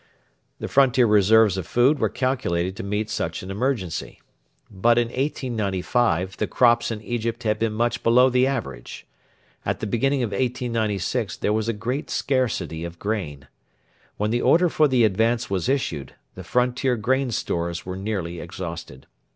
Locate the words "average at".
8.47-9.79